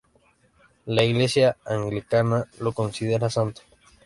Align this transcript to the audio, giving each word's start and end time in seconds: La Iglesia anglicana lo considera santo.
La 0.87 1.03
Iglesia 1.03 1.57
anglicana 1.63 2.47
lo 2.57 2.73
considera 2.73 3.29
santo. 3.29 3.61